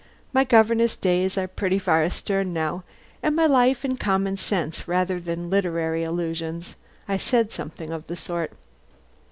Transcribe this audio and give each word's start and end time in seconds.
My 0.33 0.45
governess 0.45 0.95
days 0.95 1.37
are 1.37 1.47
pretty 1.47 1.77
far 1.77 2.03
astern 2.03 2.51
now, 2.53 2.83
and 3.21 3.35
my 3.35 3.45
line 3.45 3.75
is 3.83 3.97
common 3.99 4.35
sense 4.35 4.87
rather 4.87 5.19
than 5.19 5.51
literary 5.51 6.03
allusions. 6.03 6.73
I 7.07 7.17
said 7.17 7.51
something 7.53 7.91
of 7.91 8.07
the 8.07 8.15
sort. 8.15 8.51